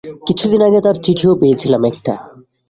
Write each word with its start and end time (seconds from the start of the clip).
কিছুদিন 0.27 0.61
আগে 0.61 0.79
তার 0.81 0.95
চিঠিও 0.95 1.33
পেয়েছিলাম 1.35 1.81
একটা। 1.85 2.13